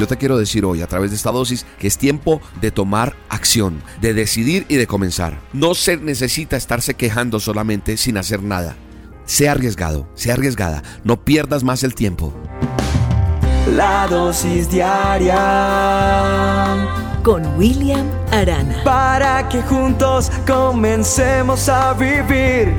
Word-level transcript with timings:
Yo 0.00 0.06
te 0.06 0.16
quiero 0.16 0.38
decir 0.38 0.64
hoy 0.64 0.80
a 0.80 0.86
través 0.86 1.10
de 1.10 1.16
esta 1.16 1.30
dosis 1.30 1.66
que 1.78 1.86
es 1.86 1.98
tiempo 1.98 2.40
de 2.62 2.70
tomar 2.70 3.14
acción, 3.28 3.82
de 4.00 4.14
decidir 4.14 4.64
y 4.70 4.76
de 4.76 4.86
comenzar. 4.86 5.38
No 5.52 5.74
se 5.74 5.98
necesita 5.98 6.56
estarse 6.56 6.94
quejando 6.94 7.38
solamente 7.38 7.98
sin 7.98 8.16
hacer 8.16 8.42
nada. 8.42 8.76
Sea 9.26 9.52
arriesgado, 9.52 10.08
sea 10.14 10.32
arriesgada, 10.32 10.82
no 11.04 11.22
pierdas 11.22 11.64
más 11.64 11.84
el 11.84 11.94
tiempo. 11.94 12.32
La 13.76 14.06
dosis 14.08 14.70
diaria 14.70 15.36
con 17.22 17.44
William 17.58 18.08
Arana. 18.32 18.82
Para 18.82 19.46
que 19.50 19.60
juntos 19.60 20.32
comencemos 20.46 21.68
a 21.68 21.92
vivir. 21.92 22.74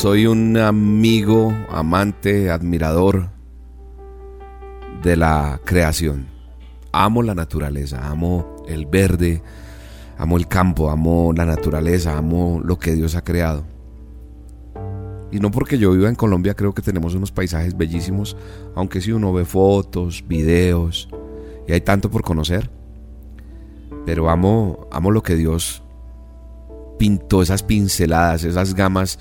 Soy 0.00 0.26
un 0.26 0.56
amigo, 0.56 1.52
amante, 1.68 2.50
admirador 2.50 3.28
de 5.02 5.14
la 5.14 5.60
creación. 5.62 6.26
Amo 6.90 7.22
la 7.22 7.34
naturaleza, 7.34 8.08
amo 8.08 8.64
el 8.66 8.86
verde, 8.86 9.42
amo 10.16 10.38
el 10.38 10.48
campo, 10.48 10.88
amo 10.88 11.34
la 11.36 11.44
naturaleza, 11.44 12.16
amo 12.16 12.62
lo 12.64 12.78
que 12.78 12.94
Dios 12.94 13.14
ha 13.14 13.22
creado. 13.22 13.66
Y 15.30 15.38
no 15.38 15.50
porque 15.50 15.76
yo 15.76 15.92
viva 15.92 16.08
en 16.08 16.14
Colombia, 16.14 16.54
creo 16.54 16.72
que 16.72 16.80
tenemos 16.80 17.14
unos 17.14 17.30
paisajes 17.30 17.76
bellísimos, 17.76 18.38
aunque 18.74 19.02
si 19.02 19.12
uno 19.12 19.34
ve 19.34 19.44
fotos, 19.44 20.24
videos, 20.26 21.10
y 21.68 21.72
hay 21.72 21.82
tanto 21.82 22.10
por 22.10 22.22
conocer. 22.22 22.70
Pero 24.06 24.30
amo, 24.30 24.88
amo 24.90 25.10
lo 25.10 25.22
que 25.22 25.36
Dios 25.36 25.82
pintó, 26.98 27.42
esas 27.42 27.62
pinceladas, 27.62 28.44
esas 28.44 28.72
gamas 28.72 29.18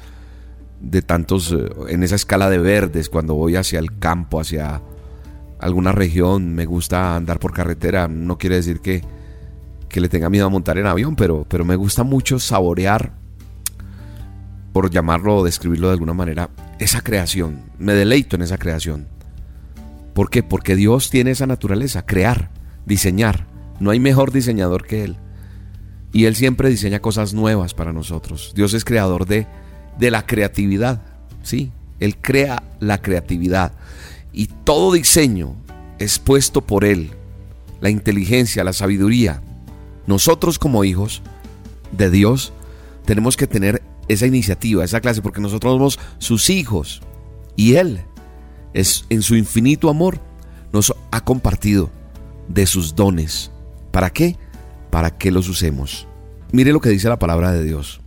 de 0.79 1.01
tantos, 1.01 1.51
eh, 1.51 1.69
en 1.89 2.03
esa 2.03 2.15
escala 2.15 2.49
de 2.49 2.57
verdes, 2.57 3.09
cuando 3.09 3.35
voy 3.35 3.55
hacia 3.55 3.79
el 3.79 3.97
campo, 3.97 4.39
hacia 4.39 4.81
alguna 5.59 5.91
región, 5.91 6.53
me 6.55 6.65
gusta 6.65 7.15
andar 7.15 7.39
por 7.39 7.53
carretera, 7.53 8.07
no 8.07 8.37
quiere 8.37 8.55
decir 8.55 8.79
que, 8.79 9.03
que 9.89 10.01
le 10.01 10.09
tenga 10.09 10.29
miedo 10.29 10.45
a 10.45 10.49
montar 10.49 10.77
en 10.77 10.85
avión, 10.85 11.15
pero, 11.15 11.45
pero 11.49 11.65
me 11.65 11.75
gusta 11.75 12.03
mucho 12.03 12.39
saborear 12.39 13.13
por 14.71 14.89
llamarlo 14.89 15.37
o 15.37 15.43
describirlo 15.43 15.87
de 15.87 15.93
alguna 15.93 16.13
manera, 16.13 16.49
esa 16.79 17.01
creación. 17.01 17.63
Me 17.77 17.93
deleito 17.93 18.35
en 18.35 18.43
esa 18.43 18.57
creación. 18.57 19.07
¿Por 20.13 20.29
qué? 20.29 20.43
Porque 20.43 20.75
Dios 20.75 21.09
tiene 21.09 21.31
esa 21.31 21.47
naturaleza, 21.47 22.05
crear, 22.05 22.51
diseñar. 22.85 23.47
No 23.79 23.91
hay 23.91 23.99
mejor 23.99 24.31
diseñador 24.31 24.85
que 24.85 25.03
Él. 25.03 25.17
Y 26.11 26.25
Él 26.25 26.35
siempre 26.35 26.69
diseña 26.69 26.99
cosas 26.99 27.33
nuevas 27.33 27.73
para 27.73 27.93
nosotros. 27.93 28.53
Dios 28.55 28.73
es 28.73 28.85
creador 28.85 29.25
de, 29.25 29.47
de 29.99 30.11
la 30.11 30.25
creatividad. 30.25 31.01
Sí, 31.43 31.71
Él 31.99 32.17
crea 32.17 32.63
la 32.79 33.01
creatividad. 33.01 33.73
Y 34.31 34.47
todo 34.47 34.93
diseño 34.93 35.55
es 35.99 36.17
puesto 36.17 36.61
por 36.61 36.85
Él. 36.85 37.11
La 37.81 37.89
inteligencia, 37.89 38.63
la 38.63 38.73
sabiduría. 38.73 39.41
Nosotros 40.07 40.57
como 40.57 40.83
hijos 40.83 41.21
de 41.91 42.09
Dios 42.09 42.53
tenemos 43.05 43.37
que 43.37 43.47
tener 43.47 43.81
esa 44.07 44.25
iniciativa, 44.25 44.83
esa 44.83 45.01
clase, 45.01 45.21
porque 45.21 45.41
nosotros 45.41 45.73
somos 45.73 45.99
sus 46.17 46.49
hijos. 46.49 47.01
Y 47.55 47.75
Él, 47.75 48.01
es, 48.73 49.05
en 49.09 49.21
su 49.21 49.35
infinito 49.35 49.89
amor, 49.89 50.19
nos 50.71 50.93
ha 51.11 51.21
compartido 51.21 51.89
de 52.47 52.65
sus 52.65 52.95
dones. 52.95 53.51
¿Para 53.91 54.09
qué? 54.09 54.37
Para 54.89 55.17
que 55.17 55.31
los 55.31 55.49
usemos. 55.49 56.07
Mire 56.51 56.71
lo 56.71 56.79
que 56.79 56.89
dice 56.89 57.09
la 57.09 57.19
palabra 57.19 57.51
de 57.51 57.63
Dios. 57.63 58.01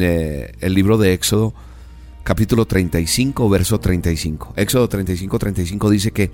Eh, 0.00 0.52
el 0.60 0.74
libro 0.74 0.98
de 0.98 1.12
Éxodo, 1.12 1.54
capítulo 2.24 2.66
35, 2.66 3.48
verso 3.48 3.78
35. 3.78 4.54
Éxodo 4.56 4.88
35, 4.88 5.38
35 5.38 5.90
dice 5.90 6.10
que, 6.10 6.30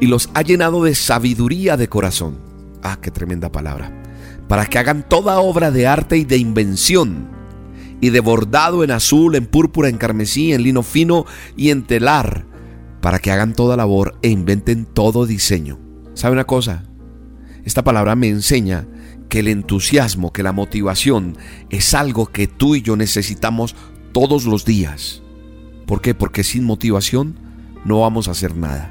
y 0.00 0.06
los 0.06 0.30
ha 0.34 0.42
llenado 0.42 0.84
de 0.84 0.94
sabiduría 0.94 1.76
de 1.76 1.88
corazón. 1.88 2.38
Ah, 2.82 2.98
qué 3.00 3.10
tremenda 3.10 3.50
palabra. 3.50 3.90
Para 4.48 4.66
que 4.66 4.78
hagan 4.78 5.08
toda 5.08 5.40
obra 5.40 5.70
de 5.70 5.86
arte 5.86 6.16
y 6.16 6.24
de 6.24 6.36
invención 6.36 7.28
y 8.00 8.10
de 8.10 8.20
bordado 8.20 8.84
en 8.84 8.90
azul, 8.90 9.34
en 9.34 9.46
púrpura, 9.46 9.88
en 9.88 9.96
carmesí, 9.96 10.52
en 10.52 10.62
lino 10.62 10.82
fino 10.82 11.24
y 11.56 11.70
en 11.70 11.84
telar, 11.84 12.46
para 13.00 13.18
que 13.18 13.30
hagan 13.30 13.54
toda 13.54 13.76
labor 13.76 14.16
e 14.22 14.28
inventen 14.28 14.84
todo 14.84 15.26
diseño. 15.26 15.78
¿Sabe 16.14 16.34
una 16.34 16.44
cosa? 16.44 16.84
Esta 17.64 17.82
palabra 17.82 18.16
me 18.16 18.28
enseña 18.28 18.86
que 19.32 19.38
el 19.38 19.48
entusiasmo, 19.48 20.30
que 20.30 20.42
la 20.42 20.52
motivación 20.52 21.38
es 21.70 21.94
algo 21.94 22.26
que 22.26 22.46
tú 22.46 22.74
y 22.74 22.82
yo 22.82 22.96
necesitamos 22.96 23.74
todos 24.12 24.44
los 24.44 24.66
días. 24.66 25.22
¿Por 25.86 26.02
qué? 26.02 26.14
Porque 26.14 26.44
sin 26.44 26.64
motivación 26.64 27.36
no 27.86 28.00
vamos 28.00 28.28
a 28.28 28.32
hacer 28.32 28.54
nada. 28.54 28.90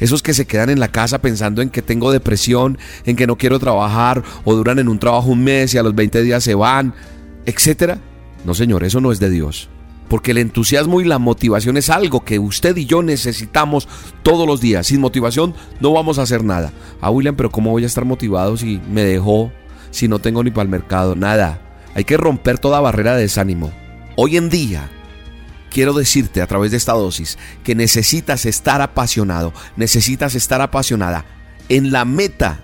Esos 0.00 0.22
que 0.22 0.34
se 0.34 0.44
quedan 0.44 0.68
en 0.68 0.80
la 0.80 0.92
casa 0.92 1.22
pensando 1.22 1.62
en 1.62 1.70
que 1.70 1.80
tengo 1.80 2.12
depresión, 2.12 2.76
en 3.06 3.16
que 3.16 3.26
no 3.26 3.38
quiero 3.38 3.58
trabajar 3.58 4.22
o 4.44 4.54
duran 4.54 4.78
en 4.78 4.88
un 4.90 4.98
trabajo 4.98 5.30
un 5.30 5.42
mes 5.42 5.72
y 5.72 5.78
a 5.78 5.82
los 5.82 5.94
20 5.94 6.20
días 6.20 6.44
se 6.44 6.54
van, 6.54 6.92
etcétera. 7.46 8.00
No, 8.44 8.52
señor, 8.52 8.84
eso 8.84 9.00
no 9.00 9.12
es 9.12 9.18
de 9.18 9.30
Dios. 9.30 9.70
Porque 10.12 10.32
el 10.32 10.36
entusiasmo 10.36 11.00
y 11.00 11.04
la 11.04 11.18
motivación 11.18 11.78
es 11.78 11.88
algo 11.88 12.22
que 12.22 12.38
usted 12.38 12.76
y 12.76 12.84
yo 12.84 13.02
necesitamos 13.02 13.88
todos 14.22 14.46
los 14.46 14.60
días. 14.60 14.88
Sin 14.88 15.00
motivación 15.00 15.54
no 15.80 15.90
vamos 15.90 16.18
a 16.18 16.22
hacer 16.24 16.44
nada. 16.44 16.70
Ah, 17.00 17.08
William, 17.08 17.34
pero 17.34 17.50
¿cómo 17.50 17.70
voy 17.70 17.84
a 17.84 17.86
estar 17.86 18.04
motivado 18.04 18.58
si 18.58 18.78
me 18.90 19.04
dejó, 19.04 19.50
si 19.90 20.08
no 20.08 20.18
tengo 20.18 20.44
ni 20.44 20.50
para 20.50 20.64
el 20.64 20.68
mercado? 20.68 21.16
Nada. 21.16 21.62
Hay 21.94 22.04
que 22.04 22.18
romper 22.18 22.58
toda 22.58 22.82
barrera 22.82 23.16
de 23.16 23.22
desánimo. 23.22 23.72
Hoy 24.14 24.36
en 24.36 24.50
día, 24.50 24.90
quiero 25.70 25.94
decirte 25.94 26.42
a 26.42 26.46
través 26.46 26.72
de 26.72 26.76
esta 26.76 26.92
dosis 26.92 27.38
que 27.64 27.74
necesitas 27.74 28.44
estar 28.44 28.82
apasionado, 28.82 29.54
necesitas 29.76 30.34
estar 30.34 30.60
apasionada 30.60 31.24
en 31.70 31.90
la 31.90 32.04
meta, 32.04 32.62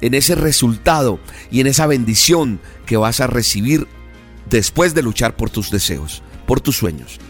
en 0.00 0.14
ese 0.14 0.34
resultado 0.34 1.20
y 1.52 1.60
en 1.60 1.68
esa 1.68 1.86
bendición 1.86 2.58
que 2.86 2.96
vas 2.96 3.20
a 3.20 3.28
recibir 3.28 3.86
después 4.50 4.94
de 4.94 5.02
luchar 5.02 5.36
por 5.36 5.48
tus 5.48 5.70
deseos, 5.70 6.24
por 6.48 6.60
tus 6.60 6.76
sueños. 6.76 7.20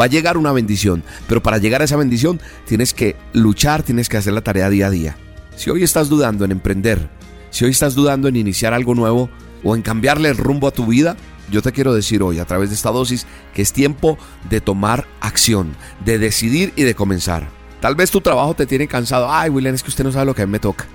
Va 0.00 0.06
a 0.06 0.08
llegar 0.08 0.38
una 0.38 0.50
bendición, 0.50 1.04
pero 1.28 1.42
para 1.42 1.58
llegar 1.58 1.82
a 1.82 1.84
esa 1.84 1.96
bendición 1.96 2.40
tienes 2.66 2.94
que 2.94 3.14
luchar, 3.34 3.82
tienes 3.82 4.08
que 4.08 4.16
hacer 4.16 4.32
la 4.32 4.40
tarea 4.40 4.70
día 4.70 4.86
a 4.86 4.90
día. 4.90 5.16
Si 5.54 5.68
hoy 5.68 5.82
estás 5.84 6.08
dudando 6.08 6.46
en 6.46 6.50
emprender, 6.50 7.10
si 7.50 7.66
hoy 7.66 7.70
estás 7.70 7.94
dudando 7.94 8.28
en 8.28 8.36
iniciar 8.36 8.72
algo 8.72 8.94
nuevo 8.94 9.28
o 9.62 9.76
en 9.76 9.82
cambiarle 9.82 10.30
el 10.30 10.38
rumbo 10.38 10.66
a 10.66 10.72
tu 10.72 10.86
vida, 10.86 11.16
yo 11.50 11.60
te 11.60 11.72
quiero 11.72 11.92
decir 11.92 12.22
hoy 12.22 12.38
a 12.38 12.46
través 12.46 12.70
de 12.70 12.74
esta 12.74 12.90
dosis 12.90 13.26
que 13.52 13.60
es 13.60 13.74
tiempo 13.74 14.16
de 14.48 14.62
tomar 14.62 15.06
acción, 15.20 15.76
de 16.06 16.18
decidir 16.18 16.72
y 16.74 16.84
de 16.84 16.94
comenzar. 16.94 17.50
Tal 17.80 17.94
vez 17.94 18.10
tu 18.10 18.22
trabajo 18.22 18.54
te 18.54 18.64
tiene 18.64 18.88
cansado. 18.88 19.30
Ay, 19.30 19.50
William, 19.50 19.74
es 19.74 19.82
que 19.82 19.90
usted 19.90 20.04
no 20.04 20.12
sabe 20.12 20.24
lo 20.24 20.34
que 20.34 20.42
a 20.42 20.46
mí 20.46 20.52
me 20.52 20.60
toca. 20.60 20.86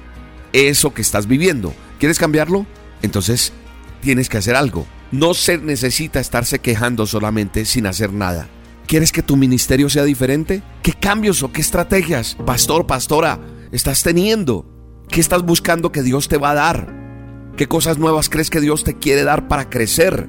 Eso 0.51 0.95
que 0.95 1.03
estás 1.03 1.27
viviendo, 1.27 1.75
¿quieres 1.99 2.17
cambiarlo? 2.17 2.65
Entonces 3.03 3.53
tienes 4.01 4.29
que 4.29 4.37
hacer 4.37 4.55
algo. 4.55 4.87
No 5.11 5.33
se 5.33 5.57
necesita 5.57 6.19
estarse 6.19 6.59
quejando 6.59 7.05
solamente 7.05 7.63
sin 7.63 7.87
hacer 7.87 8.11
nada. 8.11 8.49
¿Quieres 8.87 9.11
que 9.11 9.21
tu 9.21 9.37
ministerio 9.37 9.89
sea 9.89 10.03
diferente? 10.03 10.61
¿Qué 10.81 10.93
cambios 10.93 11.43
o 11.43 11.51
qué 11.51 11.61
estrategias, 11.61 12.35
pastor, 12.45 12.87
pastora, 12.87 13.39
estás 13.71 14.03
teniendo? 14.03 14.65
¿Qué 15.09 15.21
estás 15.21 15.43
buscando 15.43 15.91
que 15.91 16.03
Dios 16.03 16.27
te 16.27 16.37
va 16.37 16.51
a 16.51 16.55
dar? 16.55 17.53
¿Qué 17.55 17.67
cosas 17.67 17.97
nuevas 17.97 18.29
crees 18.29 18.49
que 18.49 18.61
Dios 18.61 18.83
te 18.83 18.97
quiere 18.97 19.23
dar 19.23 19.47
para 19.47 19.69
crecer? 19.69 20.27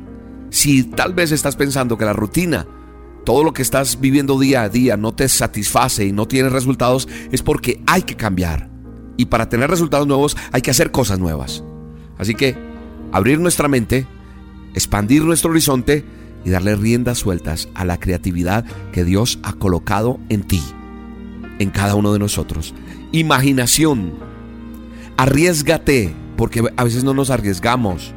Si 0.51 0.85
tal 0.85 1.13
vez 1.13 1.33
estás 1.33 1.57
pensando 1.57 1.99
que 1.99 2.05
la 2.05 2.13
rutina, 2.13 2.67
todo 3.25 3.43
lo 3.43 3.53
que 3.53 3.63
estás 3.63 4.01
viviendo 4.01 4.39
día 4.39 4.63
a 4.63 4.69
día 4.69 4.97
no 4.97 5.13
te 5.13 5.29
satisface 5.29 6.07
y 6.07 6.13
no 6.13 6.27
tienes 6.27 6.53
resultados, 6.53 7.09
es 7.33 7.43
porque 7.43 7.83
hay 7.87 8.03
que 8.03 8.17
cambiar. 8.17 8.71
Y 9.17 9.27
para 9.27 9.49
tener 9.49 9.71
resultados 9.71 10.07
nuevos 10.07 10.37
hay 10.53 10.63
que 10.63 10.71
hacer 10.71 10.93
cosas 10.93 11.19
nuevas. 11.19 11.65
Así 12.17 12.35
que 12.35 12.57
abrir 13.13 13.41
nuestra 13.41 13.69
mente 13.69 14.07
expandir 14.75 15.25
nuestro 15.25 15.51
horizonte 15.51 16.05
y 16.45 16.51
darle 16.51 16.77
riendas 16.77 17.19
sueltas 17.19 17.69
a 17.75 17.85
la 17.85 17.99
creatividad 17.99 18.65
que 18.93 19.05
Dios 19.05 19.39
ha 19.43 19.53
colocado 19.55 20.19
en 20.29 20.43
ti, 20.43 20.63
en 21.59 21.71
cada 21.71 21.95
uno 21.95 22.13
de 22.13 22.19
nosotros. 22.19 22.75
Imaginación. 23.13 24.13
Arriesgate, 25.17 26.15
porque 26.37 26.63
a 26.77 26.85
veces 26.85 27.05
no 27.05 27.15
nos 27.15 27.31
arriesgamos. 27.31 28.15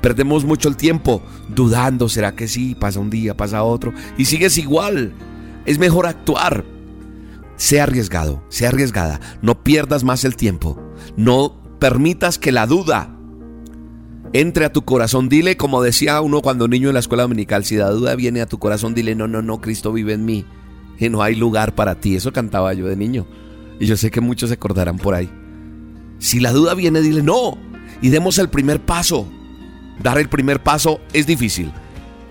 Perdemos 0.00 0.44
mucho 0.44 0.68
el 0.68 0.76
tiempo 0.76 1.22
dudando, 1.48 2.08
¿será 2.08 2.34
que 2.34 2.48
sí? 2.48 2.74
Pasa 2.74 3.00
un 3.00 3.10
día, 3.10 3.36
pasa 3.36 3.64
otro, 3.64 3.92
y 4.16 4.24
sigues 4.24 4.56
igual. 4.56 5.12
Es 5.66 5.78
mejor 5.78 6.06
actuar. 6.06 6.64
Sea 7.56 7.82
arriesgado, 7.82 8.42
sea 8.48 8.68
arriesgada. 8.68 9.20
No 9.42 9.62
pierdas 9.62 10.04
más 10.04 10.24
el 10.24 10.36
tiempo. 10.36 10.80
No 11.16 11.60
permitas 11.78 12.38
que 12.38 12.52
la 12.52 12.66
duda 12.66 13.17
entre 14.32 14.64
a 14.64 14.72
tu 14.72 14.82
corazón. 14.82 15.28
Dile, 15.28 15.56
como 15.56 15.82
decía 15.82 16.20
uno 16.20 16.40
cuando 16.40 16.68
niño 16.68 16.88
en 16.88 16.94
la 16.94 17.00
escuela 17.00 17.22
dominical, 17.22 17.64
si 17.64 17.76
la 17.76 17.90
duda 17.90 18.14
viene 18.14 18.40
a 18.40 18.46
tu 18.46 18.58
corazón, 18.58 18.94
dile, 18.94 19.14
no, 19.14 19.28
no, 19.28 19.42
no, 19.42 19.60
Cristo 19.60 19.92
vive 19.92 20.14
en 20.14 20.24
mí. 20.24 20.44
Y 20.98 21.08
no 21.08 21.22
hay 21.22 21.34
lugar 21.34 21.74
para 21.74 21.94
ti. 22.00 22.16
Eso 22.16 22.32
cantaba 22.32 22.74
yo 22.74 22.86
de 22.86 22.96
niño. 22.96 23.26
Y 23.78 23.86
yo 23.86 23.96
sé 23.96 24.10
que 24.10 24.20
muchos 24.20 24.48
se 24.50 24.54
acordarán 24.54 24.98
por 24.98 25.14
ahí. 25.14 25.30
Si 26.18 26.40
la 26.40 26.52
duda 26.52 26.74
viene, 26.74 27.00
dile, 27.00 27.22
no. 27.22 27.56
Y 28.02 28.08
demos 28.08 28.38
el 28.38 28.48
primer 28.48 28.80
paso. 28.80 29.26
Dar 30.02 30.18
el 30.18 30.28
primer 30.28 30.62
paso 30.62 31.00
es 31.12 31.26
difícil. 31.26 31.72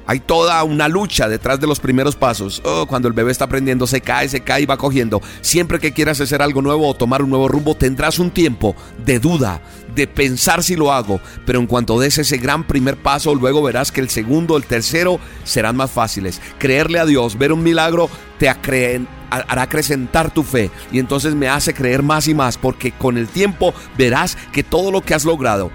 Hay 0.07 0.21
toda 0.21 0.63
una 0.63 0.87
lucha 0.87 1.27
detrás 1.27 1.59
de 1.59 1.67
los 1.67 1.81
primeros 1.81 2.15
pasos. 2.15 2.61
Oh, 2.63 2.85
cuando 2.87 3.09
el 3.09 3.13
bebé 3.13 3.31
está 3.31 3.43
aprendiendo, 3.43 3.85
se 3.85 3.99
cae, 3.99 4.29
se 4.29 4.39
cae 4.39 4.61
y 4.61 4.65
va 4.65 4.77
cogiendo. 4.77 5.21
Siempre 5.41 5.79
que 5.79 5.91
quieras 5.91 6.21
hacer 6.21 6.41
algo 6.41 6.61
nuevo 6.61 6.87
o 6.87 6.93
tomar 6.93 7.21
un 7.21 7.29
nuevo 7.29 7.49
rumbo, 7.49 7.75
tendrás 7.75 8.17
un 8.17 8.31
tiempo 8.31 8.73
de 9.05 9.19
duda, 9.19 9.61
de 9.93 10.07
pensar 10.07 10.63
si 10.63 10.77
lo 10.77 10.93
hago. 10.93 11.19
Pero 11.45 11.59
en 11.59 11.67
cuanto 11.67 11.99
des 11.99 12.17
ese 12.17 12.37
gran 12.37 12.65
primer 12.65 12.95
paso, 12.95 13.35
luego 13.35 13.61
verás 13.61 13.91
que 13.91 13.99
el 13.99 14.09
segundo, 14.09 14.55
el 14.55 14.63
tercero 14.63 15.19
serán 15.43 15.75
más 15.75 15.91
fáciles. 15.91 16.41
Creerle 16.57 16.99
a 16.99 17.05
Dios, 17.05 17.37
ver 17.37 17.51
un 17.51 17.61
milagro, 17.61 18.09
te 18.39 18.47
hará 18.47 19.61
acrecentar 19.61 20.33
tu 20.33 20.43
fe 20.43 20.71
y 20.89 20.99
entonces 20.99 21.35
me 21.35 21.49
hace 21.49 21.73
creer 21.73 22.01
más 22.01 22.29
y 22.29 22.33
más 22.33 22.57
porque 22.57 22.93
con 22.93 23.17
el 23.17 23.27
tiempo 23.27 23.73
verás 23.97 24.37
que 24.53 24.63
todo 24.63 24.89
lo 24.89 25.01
que 25.01 25.13
has 25.13 25.25
logrado, 25.25 25.69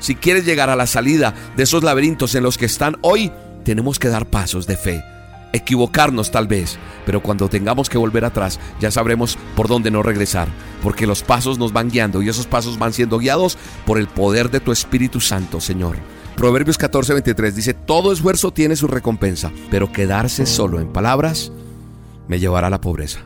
si 0.00 0.14
quieres 0.16 0.44
llegar 0.44 0.68
a 0.68 0.76
la 0.76 0.86
salida 0.86 1.34
de 1.56 1.62
esos 1.62 1.82
laberintos 1.82 2.34
en 2.34 2.42
los 2.42 2.58
que 2.58 2.66
están 2.66 2.96
hoy, 3.00 3.32
tenemos 3.64 3.98
que 3.98 4.08
dar 4.08 4.26
pasos 4.26 4.66
de 4.66 4.76
fe. 4.76 5.04
Equivocarnos 5.52 6.30
tal 6.30 6.46
vez, 6.46 6.78
pero 7.04 7.22
cuando 7.22 7.48
tengamos 7.48 7.88
que 7.88 7.98
volver 7.98 8.24
atrás 8.24 8.60
ya 8.80 8.90
sabremos 8.90 9.36
por 9.56 9.66
dónde 9.66 9.90
no 9.90 10.02
regresar, 10.02 10.48
porque 10.82 11.06
los 11.06 11.22
pasos 11.22 11.58
nos 11.58 11.72
van 11.72 11.90
guiando 11.90 12.22
y 12.22 12.28
esos 12.28 12.46
pasos 12.46 12.78
van 12.78 12.92
siendo 12.92 13.18
guiados 13.18 13.58
por 13.84 13.98
el 13.98 14.06
poder 14.06 14.50
de 14.50 14.60
tu 14.60 14.70
Espíritu 14.70 15.20
Santo, 15.20 15.60
Señor. 15.60 15.96
Proverbios 16.36 16.78
14:23 16.78 17.52
dice, 17.52 17.74
todo 17.74 18.12
esfuerzo 18.12 18.52
tiene 18.52 18.76
su 18.76 18.86
recompensa, 18.86 19.50
pero 19.70 19.92
quedarse 19.92 20.46
solo 20.46 20.80
en 20.80 20.92
palabras 20.92 21.52
me 22.28 22.38
llevará 22.38 22.68
a 22.68 22.70
la 22.70 22.80
pobreza. 22.80 23.20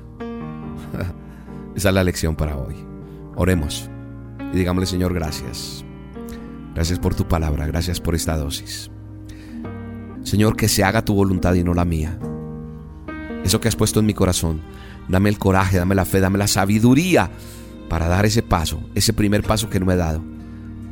Esa 1.77 1.89
es 1.89 1.95
la 1.95 2.05
lección 2.05 2.37
para 2.37 2.57
hoy. 2.57 2.75
Oremos 3.37 3.91
y 4.53 4.57
digámosle, 4.57 4.87
Señor, 4.87 5.13
gracias. 5.13 5.85
Gracias 6.75 6.99
por 6.99 7.15
tu 7.15 7.29
palabra, 7.29 7.67
gracias 7.67 8.01
por 8.01 8.15
esta 8.15 8.37
dosis. 8.37 8.91
Señor, 10.25 10.57
que 10.57 10.69
se 10.69 10.83
haga 10.83 11.05
tu 11.05 11.15
voluntad 11.15 11.55
y 11.55 11.63
no 11.63 11.75
la 11.75 11.85
mía. 11.85 12.19
Eso 13.45 13.61
que 13.61 13.69
has 13.69 13.77
puesto 13.77 14.01
en 14.01 14.07
mi 14.07 14.15
corazón, 14.15 14.63
dame 15.07 15.29
el 15.29 15.39
coraje, 15.39 15.77
dame 15.77 15.95
la 15.95 16.07
fe, 16.07 16.19
dame 16.19 16.39
la 16.39 16.49
sabiduría 16.49 17.31
para 17.91 18.09
dar 18.09 18.25
ese 18.25 18.43
paso, 18.43 18.81
ese 18.95 19.13
primer 19.13 19.43
paso 19.43 19.69
que 19.69 19.79
no 19.79 19.93
he 19.93 19.97
dado, 19.97 20.23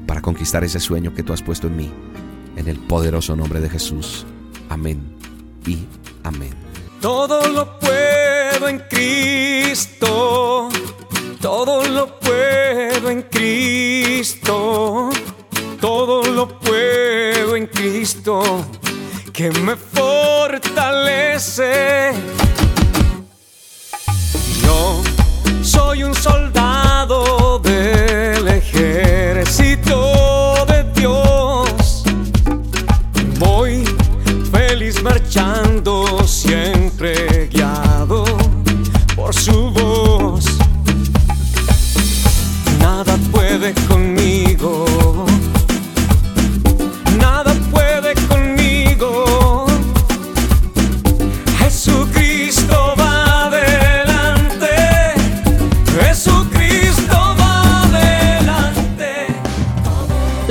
para 0.06 0.20
conquistar 0.20 0.62
ese 0.64 0.78
sueño 0.78 1.14
que 1.14 1.22
tú 1.22 1.32
has 1.32 1.42
puesto 1.42 1.66
en 1.66 1.76
mí. 1.76 1.90
En 2.56 2.68
el 2.68 2.78
poderoso 2.78 3.34
nombre 3.34 3.60
de 3.60 3.70
Jesús. 3.70 4.26
Amén 4.68 5.00
y 5.66 5.78
amén. 6.22 6.52
Todo 7.00 7.48
lo 7.48 7.78
puedo 7.78 8.68
en 8.68 8.82
Cristo. 8.90 10.68
Todo 11.40 11.88
lo 11.88 12.20
puedo 12.20 13.08
en 13.08 13.22
Cristo. 13.22 15.08
Todo 15.80 16.22
lo 16.30 16.60
puedo 16.60 17.56
en 17.56 17.66
Cristo 17.66 18.62
que 19.32 19.50
me 19.50 19.76
fortalece. 19.76 21.22
Yo 24.62 25.02
soy 25.62 26.02
un 26.04 26.14
soldado 26.14 27.58
del 27.60 28.46
ejército 28.48 30.11